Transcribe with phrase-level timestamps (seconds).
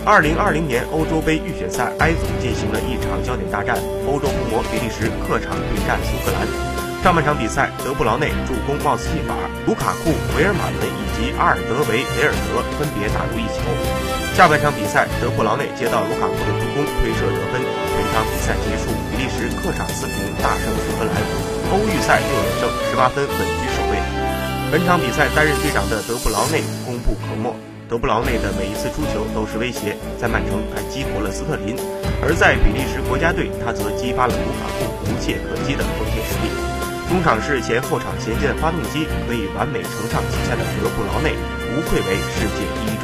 [0.00, 3.76] 二零二零年欧洲杯预选赛，I 组进行了一场焦点大战，
[4.08, 6.48] 欧洲红魔比利时客场对战苏格兰。
[7.04, 9.36] 上半场比赛，德布劳内助攻帽子戏法，
[9.68, 13.60] 卢卡库、维尔马伦以及阿尔德维维尔德分别打入一球。
[14.32, 17.60] 下半场比赛，德布劳内接到卢卡库的助攻，推射得分。
[17.60, 21.12] 全场比赛结束，比利时客场四平大胜苏格兰，
[21.76, 24.00] 欧预赛六连胜，十八分稳居首位。
[24.72, 27.52] 本场比赛担任队长的德布劳内功不可没。
[27.90, 31.74] 德布劳内的每一次出球都是威胁，在曼城还激活了斯特林，
[32.22, 36.46] 而在比利时国家队，他则激发了卢卡库无懈可击的锋线实力。
[37.10, 41.34] 中场是前后场衔接的发动机，可以完美承上启下的德布劳内，
[41.74, 42.99] 无愧为世界第一。